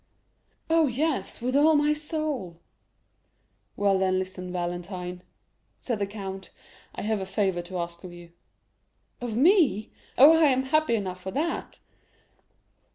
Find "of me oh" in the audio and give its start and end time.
9.21-10.35